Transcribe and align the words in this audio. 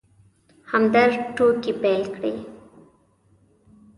همدرد 0.71 1.17
ټوکې 1.35 1.71
پيل 1.81 2.03
کړې. 2.15 2.33